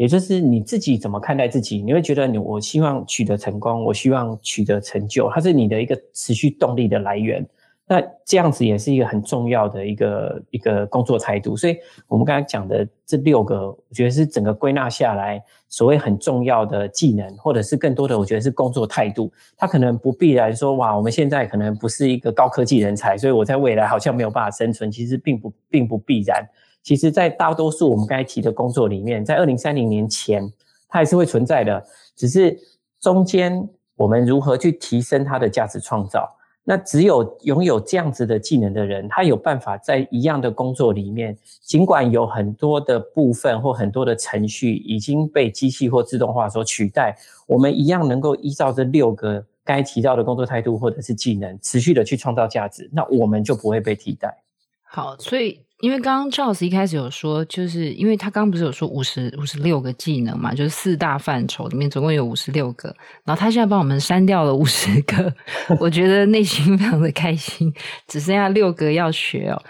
[0.00, 1.82] 也就是你自己怎么看待自己？
[1.82, 7.46] 你会觉得你我希望取得成功，我希望取得成就，它是你的一个持续动力的来源。
[7.86, 11.54] 那这样子也是一个很重要的一个一个工作态度。
[11.54, 11.76] 所以，
[12.08, 19.30] 我们刚才讲的这六个，我觉得是整个归纳下来所谓很重要的技能，或者是更多的，我觉得是工作态度。
[19.54, 24.90] 它可能不必然说，哇，我们现在可能不是一个高科技人才，所以我在未来好像没有办法生存。
[24.90, 26.42] 其实并不并不必然。
[26.82, 30.42] 其实，在大多数我们刚才提的工作里面，在二零三零年前，
[30.88, 31.84] 它还是会存在的。
[32.16, 32.58] 只是
[32.98, 36.36] 中间我们如何去提升它的价值创造？
[36.62, 47.16] 那只有拥有这样子的技能的人，他有办法在一样的工作里面，尽管有很多的部分或很多的程序已经被机器或自动化所取代，
[47.46, 54.42] 我们一样能够依照这六个刚才提到的工作态度或者是技能，持续的去创造价值，那我们就不会被替代。
[54.82, 55.62] 好，所以。
[55.80, 65.32] 因为刚刚 Charles 一开始有说，就是因为他刚刚不是有说五十五十六个技能嘛，就是四大范畴里面总共有五十六个，然后他现在帮我们删掉了五十个，
[65.80, 67.72] 我觉得内心非常的开心，
[68.06, 69.62] 只剩下六个要学哦。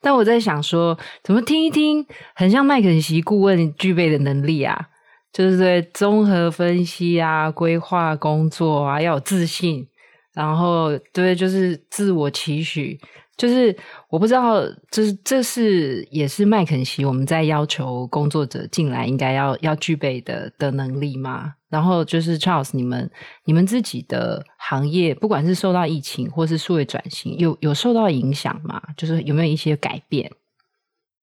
[0.00, 4.88] 但我在想说，怎么听一听，很像麦肯锡顾问具备的能力啊，
[5.32, 9.86] 就是对综合分析啊、规划工作啊，要有自信，
[10.34, 12.98] 然后对，就是自我期许。
[13.42, 13.76] 就是
[14.08, 21.52] 我不知道，这是这是也是麦肯锡我们在要求工作者进来应该要要具备的的能力吗？
[21.68, 23.10] 然后就是 Charles，你们
[23.44, 28.80] 你们自己的行业，不管是受到疫情或是数位转型，有有受到影响吗？
[28.96, 30.30] 就是有没有一些改变？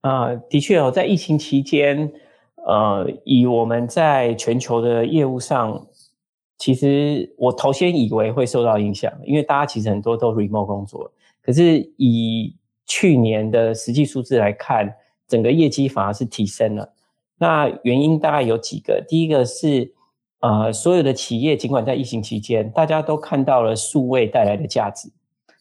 [0.01, 2.11] 啊、呃，的确哦，在疫情期间，
[2.67, 5.87] 呃，以我们在全球的业务上，
[6.57, 11.13] 其实我头先以为会受到影响，因为大家其实很多都 remote 工作。
[11.41, 14.93] 可是以去年的实际数字来看，
[15.27, 16.93] 整个业绩反而是提升了。
[17.37, 19.93] 那原因大概有几个，第一个是，
[20.41, 25.09] 呃，所有的企业尽管在疫情期间，大家都看到了数位带来的价值，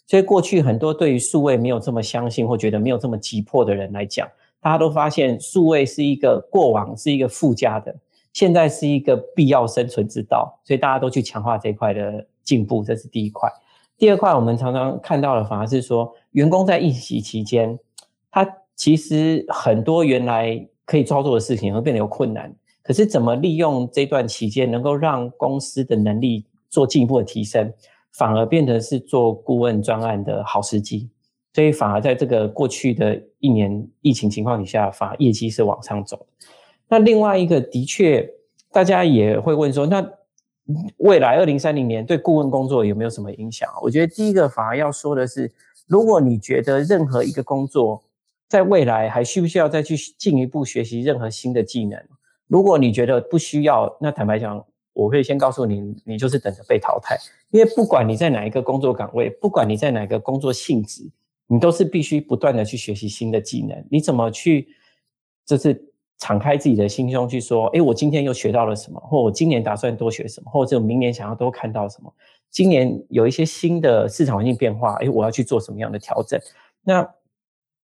[0.06, 4.28] 所以过去很多对于数位没有这么相信或觉得没有这么急迫的人来讲，
[4.60, 7.94] 大家都发现数位是一个过往是一个附加的，
[8.32, 13.48] 现在是一个必要生存之道，所以大家都去强化这一块的进步，这是第一块。
[13.98, 17.76] 第二块，我们常常看到的反而是说，员工在疫情期间，
[18.30, 22.54] 他其实很多原来可以操作的事情会变得有困难。
[22.80, 27.72] 可是，怎么利用这段期间，能够让公司的能力做进一步的提升，
[28.12, 31.10] 反而变成是做顾问专案的好时机。
[31.52, 36.24] 所以，反而在这个过去的一年疫情情况底下，反而业绩是往上走。
[36.88, 38.30] 那另外一个，的确，
[38.70, 40.08] 大家也会问说，那。
[40.98, 43.70] 未来二零三零年对顾问工作有没有什么影响？
[43.80, 45.50] 我觉得第一个反而要说的是，
[45.86, 48.04] 如果你觉得任何一个工作
[48.48, 51.98] 在未来还需不需要再去进一步学习任何新的技能，
[52.48, 57.16] 如果你觉得不需要，那坦白讲，我会先告诉你，你就是等着被淘汰。
[57.50, 61.10] 因为不管你在哪一个工作岗位，不管你在哪个工作性质，
[61.46, 63.82] 你都是必须不断的去学习新的技能。
[63.90, 64.68] 你怎么去，
[65.46, 65.87] 就是。
[66.18, 69.00] 敞开自己的心胸去说，诶，我今天又学到了什么？
[69.00, 70.50] 或我今年打算多学什么？
[70.50, 72.12] 或者我明年想要多看到什么？
[72.50, 76.40] 今年有一些新的市场环境变化，诶，我要去做什么样的调整？
[76.82, 77.08] 那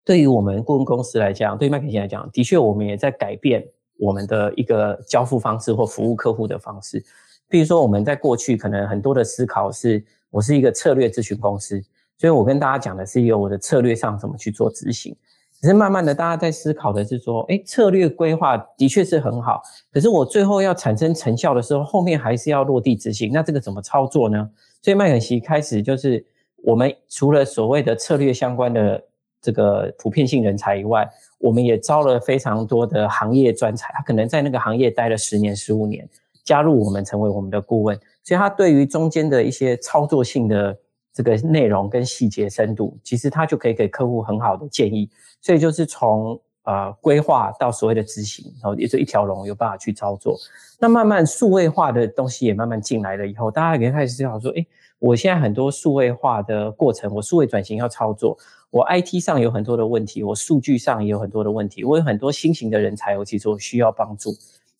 [0.06, 3.67] 对于我们顾问公司来讲，对于麦肯锡来讲，的确我们也在改变
[4.00, 7.04] 我们的一个交付方式或服务客户的方式。
[7.50, 11.84] 比如说我们在过去可能很多的思考是，我是一个策略咨询公司，
[12.17, 15.15] 所以我跟大家讲的是一个我的策略上怎么去做执行。
[15.62, 19.62] 可是慢慢的，大家在思考的是说，诶，策略规划的确是很好，
[19.93, 24.50] 可是我最后要产生成效的时候，后面还是要落地执行，那这个怎么操作呢？
[24.82, 26.26] 所以麦肯锡开始就是，
[26.63, 29.04] 我们除了所谓的策略相关的
[29.39, 36.10] 这个普遍性人才以外，我们也招了非常多的行业专才，他可能在那个行业待了十年、十五年，
[36.43, 40.76] 加入我们成为我们的顾问，所以他对于中间的一些操作性的
[41.13, 45.10] 这个内容跟细节深度，其实他就可以给客户很好的建议。
[45.41, 50.38] 所以就是从呃规划到所谓的执行，然后也是一条龙有办法去操作。
[50.80, 54.65] 那慢慢数位化的东西也慢慢进来了以后，大家也开始思考说，诶，
[55.00, 58.38] 我现在很多数位化的过程，我数位转型要操作。
[58.69, 64.32] 我 IT 上有很多的问题，我数据上也有很多的问题，我有很多新型的人才，我其实我需要帮助。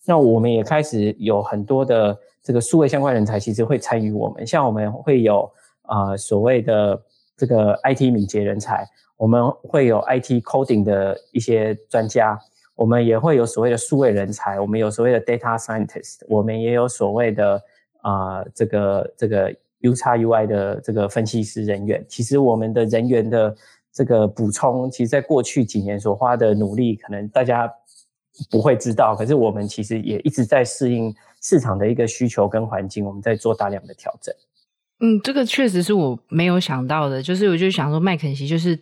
[0.04, 4.46] 那我们也开始有很多的这个数位相关人才，其实会参与我们。
[4.46, 5.48] 像我们会有、
[5.92, 7.02] 呃、所谓的
[7.36, 12.38] 这个 IT 敏捷人才，我们会有 IT coding 的一些专家，
[12.74, 17.62] 我们也会有所谓的数位人才，我们有所谓的 data scientist，我们也有所谓的
[18.00, 22.04] 啊、这个这个 UX UI 的这个分析师人员。
[22.08, 23.54] 其实我们的人员的
[23.92, 27.70] 这个补充，其实，在过去几年所花的努力，可能大家
[28.50, 29.14] 不会知道。
[29.14, 34.34] 可是，我们其实也一直在适应市场的一个需求跟环境，我们在做大量的调整。
[35.00, 37.22] 嗯，这个确实是我没有想到的。
[37.22, 38.78] 就是，我就想说，麦肯锡就是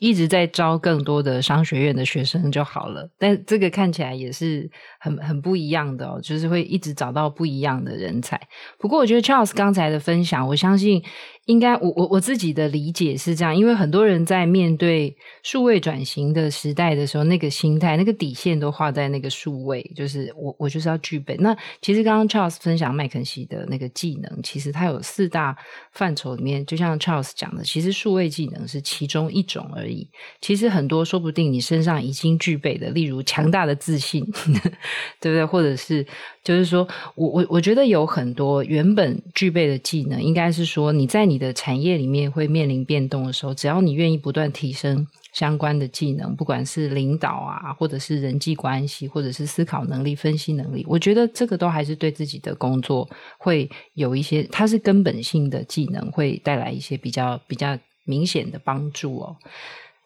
[0.00, 3.10] 一直在招更多的商学院的学生就好了。
[3.18, 8.40] 但这个看起来也是很很不一样的哦，就是会一直找到不一样的人才。
[8.78, 11.02] 不过，我觉得 Charles 刚才的分享，我相信。
[11.46, 21.36] 应该我我我自己的理解是这样，因为很多人在面对数位转型的时代的时候，那个心态、那个底线都画在那个数位，就是我我就是要具备。
[21.36, 25.54] 那其实刚刚 Charles 分享麦肯锡的那个技能，其实它有四大
[25.92, 30.08] 范畴里面，就像 Charles 讲的，其实数位技能是其中一种而已。
[30.40, 34.24] 其实很多说不定你身上已经具备的，例如强大的自信，
[35.20, 35.44] 对不对？
[35.44, 36.06] 或者是
[36.42, 41.33] 就是说我我我觉得有很多原本具备的技能，应该是说你在你。
[41.34, 59.36] 你的产业里面会面临变动的时候，只要你愿意不断提升相关的技能，不管是领导啊，或者是人际关系，或者是思考能力、分析能力，我觉得这个都还是对自己的工作会有一些，它是根本性的技能，会带来一些比较比较明显的帮助哦。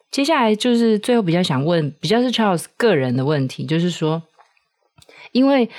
[0.09, 4.23] 接下来就是最后比较想问，比较是 Charles 个人的问题，就是说，
[5.31, 5.69] 因为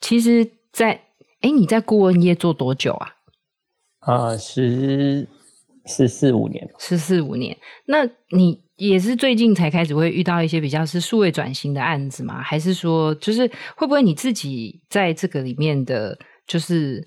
[0.00, 1.00] 其实在，在
[1.42, 3.16] 诶你在顾问业做多久啊？
[4.04, 5.26] 啊，十
[5.86, 7.56] 十四五年，十四五年。
[7.86, 12.42] 那你也是最近才开始会遇到一些比较是数位转型的案子吗？
[12.42, 17.04] 还是说，就是会不会你自己在这个里面的，就是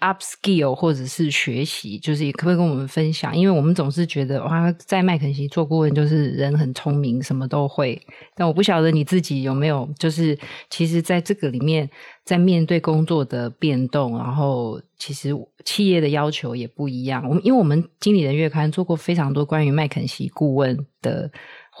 [0.00, 3.36] ？upskill 或者是学习，就是可不可以跟我们分享？
[3.36, 8.00] 因为我们总是觉得哇，在麦肯锡做顾问就是人很聪明，什么都会。
[8.34, 10.38] 但我不晓得你自己有没有，就是
[10.70, 11.88] 其实在这个里面，
[12.24, 15.30] 在面对工作的变动，然后其实
[15.64, 17.22] 企业的要求也不一样。
[17.28, 21.30] 我们因为我们经理人月刊做过非常多关于麦肯锡顾问的。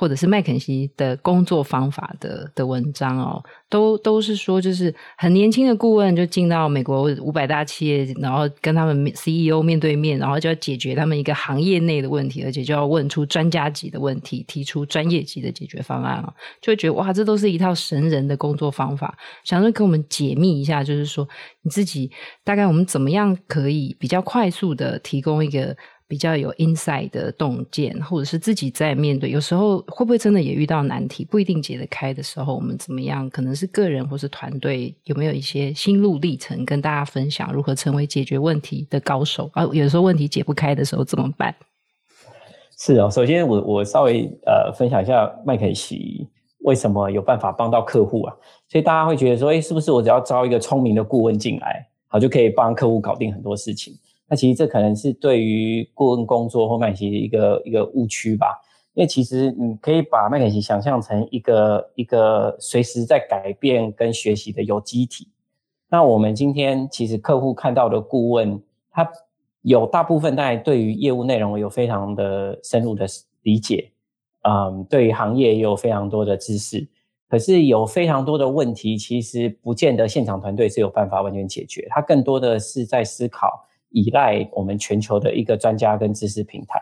[0.00, 16.32] 或者是麦肯锡的工作方法的的文章哦，都都是说，就是很年轻的顾问就进到美国五百大企业，然后跟他们 CEO 面对面，然后就要解决他们一个行业内的问题，而且就要问出专家级的问题，提出专业级的解决方案哦，
[16.62, 19.14] 就会觉得哇，这都是一套神人的工作方法。
[19.44, 21.28] 想说跟我们解密一下，就是说
[21.60, 22.10] 你自己
[22.42, 25.76] 大概我们怎么样可以比较快速的提供一个。
[26.10, 33.30] 比较有 insight 的洞见，或者是自己在面对，有时候会不会真的也遇到难题，不一定解得开的时候，我们怎么样？
[33.30, 39.48] 可能是个人或是团队有没有一些心路历程跟大家分享，如何成为解决问题的高手？
[39.54, 41.54] 啊，有时候问题解不开的时候怎么办？
[42.76, 46.26] 是哦，首先我我稍微呃分享一下麦肯锡
[46.64, 48.34] 为什么有办法帮到客户啊？
[48.68, 53.94] 所以大家会觉得说，诶，是不是我只要招一个聪明的顾问进来，好就可以帮客户搞定很多事情？
[54.30, 58.62] 那其实这可能是对于顾问工作或麦肯锡一个一个误区吧，
[58.94, 65.26] 因为其实你可以把麦肯锡想象成一个一个随时在改变跟学习的有机体。
[65.88, 68.62] 那我们今天其实客户看到的顾问，
[68.92, 69.04] 他
[69.62, 73.06] 有大部分在对于业务内容有非常的深入的
[73.42, 73.90] 理解，
[74.42, 76.88] 嗯，对于行业也有非常多的知识，
[77.28, 83.66] 可是有非常多的问题，其实不见得现场团队是有办法完全解决，他更多的是在思考。
[83.90, 86.80] 依赖我们全球的一个专家跟知识平台，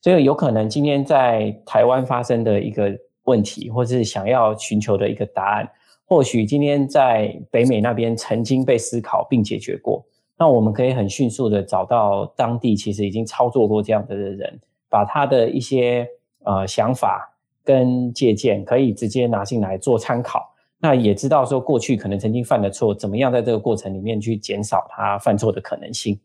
[0.00, 5.68] 所以有可能今天在台湾发生的一个问题，或是想要寻求的一个答案，
[6.06, 10.04] 或许今天在北美那边曾经被思考并解决过，
[10.38, 16.06] 那我们可以很迅速的找到当地其实已经操作过这样的人，把他的一些
[16.44, 17.34] 呃想法
[17.64, 20.52] 跟借鉴可以直接拿进来做参考。
[20.78, 26.16] 那也知道说过去可能曾经犯的错，怎么样在这个过程里面去减少他犯错的可能性。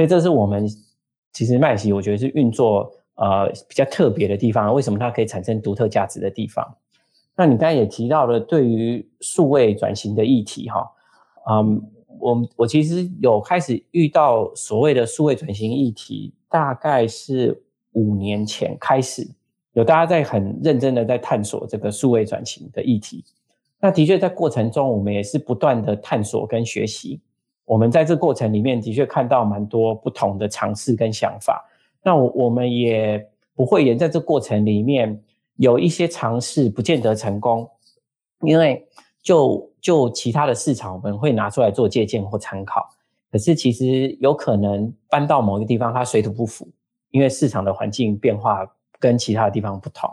[0.00, 0.66] 所以这是我们
[1.30, 6.66] 其实麦肯锡我觉得是运作呃比较特别的地方，为什么它可以产生独特价值的地方。
[7.36, 10.90] 那你刚才也提到了对于数位转型的议题，哈，
[11.50, 11.82] 嗯，
[12.18, 19.28] 我我其实有开始遇到所谓的数位转型议题，大概是五年前开始，
[19.74, 23.22] 有大家在很认真的在探索这个数位转型的议题。
[23.78, 27.20] 那的确在过程中，我们也是不断的探索跟学习。
[27.70, 31.64] 我们在这过程里面的确看到蛮多不同的尝试跟想法。
[32.02, 35.22] 那我我们也不会言在这过程里面。
[35.56, 37.68] 有一些尝试不见得成功，
[38.40, 38.82] 因为
[39.22, 42.88] 就就其他的市场，我们会拿出来做借鉴或参考。
[43.30, 46.66] 可是其实有可能搬到某一个地方，它水土不服，
[47.10, 48.66] 因为市场的环境变化
[48.98, 50.08] 跟其他的地方不同。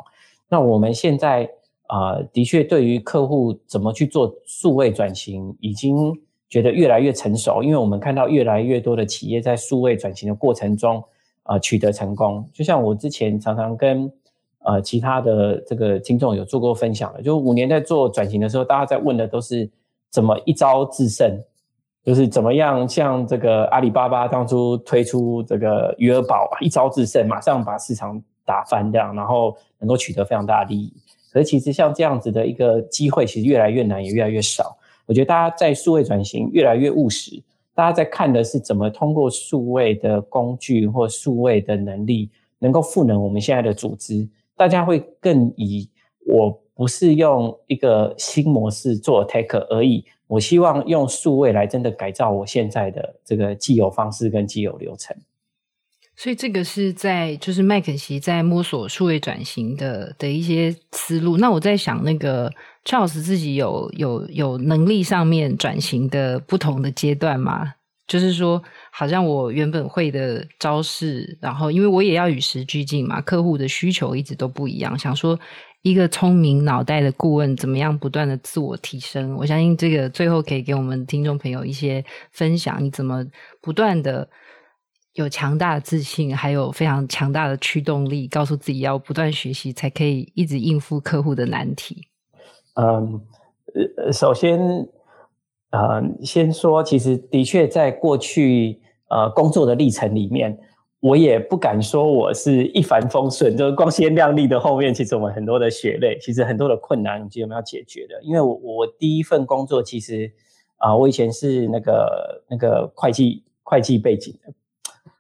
[0.49, 1.49] 那我们现在
[1.86, 6.14] 啊、的确对于客户怎么去做数位转型，已经
[6.50, 11.04] 觉得越来越成熟，因为我们看到越来越多的企业在数位转型的过程中
[11.43, 12.48] 啊、取得成功。
[12.54, 14.12] 就像我之前常常跟
[14.60, 19.70] 呃，其他的这个听众有做过分享的，就五年在做转型的时候，大家在问的都是
[20.10, 21.39] 怎么一招制胜，
[22.04, 30.91] 就是怎么样像这个阿里巴巴当初推出这个余额宝，一招制胜，马上把市场打翻这样，然后能够取得非常大的利益。
[31.32, 34.76] 可是其实像这样子的一个机会，其实越来越难，也越来越少。
[35.08, 37.41] 我觉得大家在数位转型越来越务实，
[37.74, 42.30] 大家在看的是怎么通过数位的工具或数位的能力，
[42.60, 44.28] 能够赋能我们现在的组织。
[44.55, 45.89] 大家会更以
[46.26, 55.16] 我不是用一个新模式做 attack 而已，我希望用数位来真的改造我现在的这个既有方式跟既有流程。
[56.18, 61.38] 所以这个是在就是麦肯锡在摸索数位转型的的一些思路。
[61.38, 62.51] 那我在想，那个
[62.84, 67.76] Charles 自己有有有能力上面转型的不同的阶段吗？
[68.07, 74.97] 就是说，好像我原本会的招式，然后因为我也要与时俱进嘛，客户的需求一直都不一样。
[74.97, 75.38] 想说，
[75.84, 79.36] 一个聪明脑袋的顾问怎么样不断的自我提升？
[79.36, 82.84] 我相信这个最后可以给我们听众朋友一些分享。
[82.84, 83.24] 你怎么
[83.61, 84.28] 不断的
[85.22, 92.07] 有强大的自信，还有非常强大的驱动力，告诉自己要不断学习，才可以一直应付客户的难题？
[92.76, 93.22] 嗯，
[93.97, 94.88] 呃，首先。
[95.70, 100.57] 呃，先说，其实的确在过去呃工作的历程里面，
[101.01, 108.15] 我也不敢说我是一帆风顺，就是光鲜亮丽的后面，其实我们很多的血泪，其实很多的困难，其实我们要解决的。
[108.24, 110.32] 因为我我第一份工作，其实
[110.78, 114.53] 啊、我以前是那个那个会计会计背景的。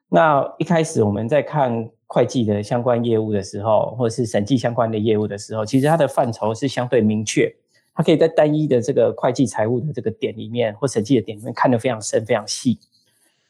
[0.09, 7.53] 那一开始我们在看会计的相关业务的时候，或者是审计相关的业务的时候，其实它的范畴是相对明确。
[7.93, 12.79] 它可以在单一的这个会计财务的这个点里面，或审计的点里面看得非常深、非常细。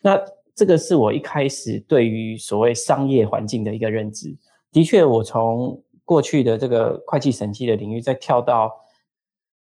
[0.02, 0.18] 那
[0.56, 4.34] 这个是我一开始对于所谓商业环境的一个认知。
[4.72, 8.74] 的确，我从过去的这个会计审计的领域，再跳到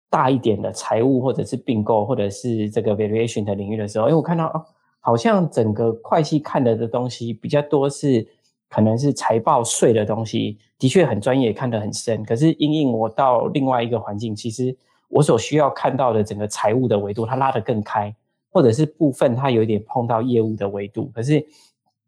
[0.08, 4.64] 大一点的财务，或者是并购，或者是这个 valuation 的领域的时候，因为我看到啊，
[5.00, 8.28] 好像整个会计看的的东西比较多是。
[8.72, 12.24] 可能是财报税的东西，的确很专业，看得很深。
[12.24, 14.78] 可是因应我到另外一个环境，其实
[15.08, 18.16] 我所需要看到的整个财务的维度，它拉得更开，
[18.52, 21.10] 或者是部分它有一点碰到业务的维度。
[21.16, 21.44] 可是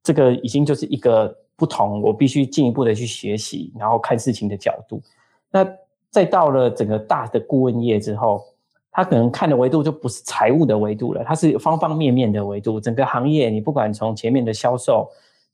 [0.03, 5.01] 这个已经就是一个不同，我必须进一步的去学习，然后看事情的角度。
[5.49, 5.67] 那
[6.11, 8.45] 再到了整个大的顾问业之后，
[8.91, 12.79] 他可能看的维度就不是财务的维度了，它是方方面面的维度。
[12.79, 15.09] 整个行业，你不管从前面的销售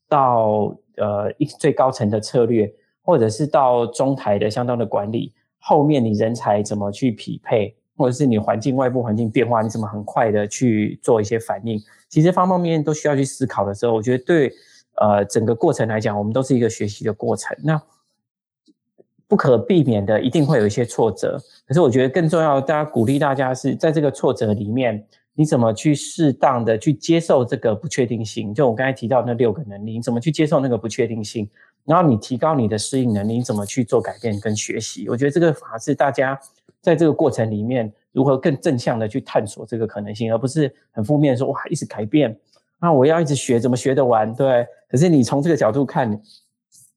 [0.08, 2.68] 到呃，一最高层的策略，
[3.02, 11.80] 或者是到中台的相当的管理，后面你人才怎么去匹配，或者是你环境外部环境变化，你怎么很快的去做一些反应？
[12.08, 14.52] 其实方方面面都需要去思考的时候，我觉得对
[14.96, 17.56] 呃整个过程来讲，我们都是一个学习的过程。
[17.62, 17.80] 那
[19.28, 21.38] 不可避免的，一定会有一些挫折。
[21.66, 25.06] 可是我觉得更重要，大家鼓励大家是在这个挫折里面。
[25.34, 28.52] 你怎么去适当的去接受这个不确定性？
[28.52, 31.48] 就我刚才提到那六个能力，你怎么去接受那个不确定性？
[31.84, 35.08] 然后你提高你的适应能力，你怎么去做改变跟学习？
[35.08, 36.36] 我觉得这个法是大家
[36.80, 42.36] 在这个过程里面如何更正向的去探索这个可能性，而不是很负面说哇一直改变，
[42.80, 44.34] 那我要一直学，怎么学得完？
[44.34, 46.20] 对，可是你从这个角度看，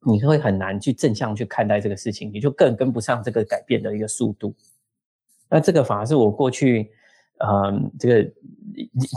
[0.06, 4.54] 你会很难去正向去看待这个事情，你就更跟不上这个改变的一个速度。
[5.49, 6.89] 那这个反而是我过去，
[7.39, 8.32] 嗯，这个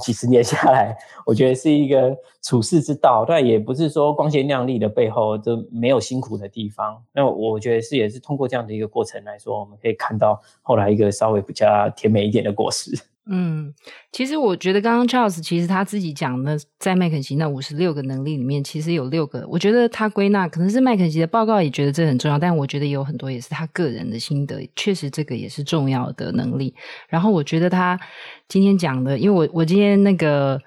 [0.02, 3.24] 几十年下来，我觉得是一个处世之道。
[3.26, 7.02] 但也不是说光鲜亮丽的背后就没有辛苦的地方。
[7.12, 12.90] 那我觉得是也是通过这样的一个过程来说，我们可以看到后来一个稍微比较甜美一点的果实。
[13.30, 13.72] 嗯，
[14.12, 26.74] 其实我觉得刚刚 Charles 其实他自己讲的，在麦肯锡那五十六个能力里面，其实有六个，我觉得他归纳可能是麦肯锡的报告也觉得这很重要，但我觉得有很多也是他个人的心得，确实这个也是重要的能力。
[27.08, 27.98] 然后我觉得他
[28.48, 30.60] 今天讲的，因为我我今天那个。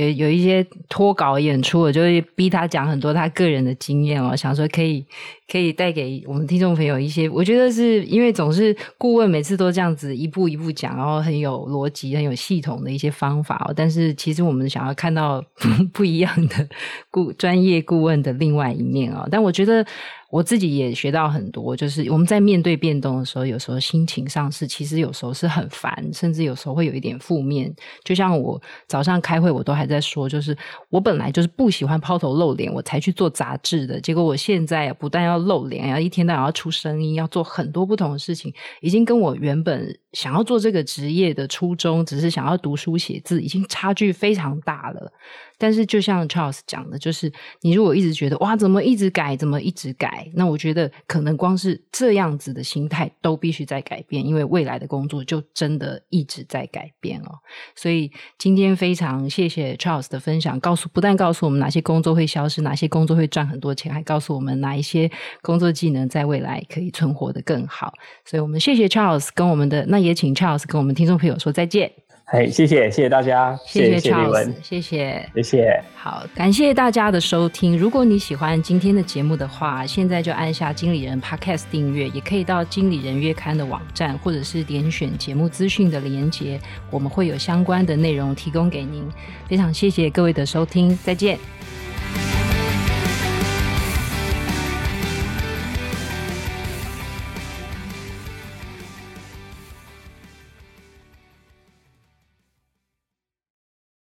[0.00, 5.04] 有有一些脱稿演出，我就会逼他讲很多他个人的经验哦，想说可以
[5.50, 13.74] 可以带给我们听众朋友一些，我觉得是因为总是顾问每次都这样子一步一步讲，然后很有逻辑、很有系统的一些方法哦。
[13.76, 15.44] 但是其实我们想要看到
[15.92, 16.68] 不一样的
[17.10, 19.28] 顾专业顾问的另外一面哦。
[19.30, 19.86] 但我觉得。
[20.30, 27.74] 我自己也学到很多，就是我们在面对变动的时候，有时候心情上是其实有时候是很烦，甚至有时候会有一点负面。
[28.04, 30.56] 就像我早上开会，我都还在说，就是
[30.88, 34.00] 我本来就是不喜欢抛头露脸，我才去做杂志的。
[34.00, 45.12] 结果我现在不但要露脸，要一天到晚要出声音，要做很多不同的事情，已经跟我原本想要做这个职业的初衷，只是想要读书写字，已经差距非常大了。
[45.56, 47.30] 但是，就像 Charles 讲的，就是
[47.60, 57.38] 你如果一直觉得哇，怎么一直改，怎么一直改，那我觉得可能光是这样子的心态都必须在改变，因为未来的工作就真的一直在改变哦。
[57.76, 65.10] 所以今天非常谢谢 Charles 的分享，告诉不但告诉我们哪些工作会消失，哪些工作会赚很多钱，还告诉我们哪一些
[65.42, 67.92] 工作技能在未来可以存活得更好。
[68.24, 71.90] 所以我们谢谢 Charles 跟我们的，那也请 Charles 跟我们听众朋友说再见。
[72.32, 75.82] 哎，谢谢，谢谢大家，谢谢 Charles，谢谢，谢谢。
[75.96, 77.76] 好，感谢大家的收听。
[77.76, 89.02] 如果你喜欢今天的节目的话，现在就按下经理人 Podcast 订阅，也可以到经理人月刊的网站，或者是点选节目资讯的连接，我们会有相关的内容提供给您。
[89.48, 91.36] 非常谢谢各位的收听，再见。